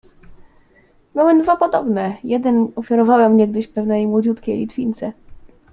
[1.15, 5.13] "Miałem dwa podobne, jeden ofiarowałem niegdyś pewnej młodziutkiej Litwince."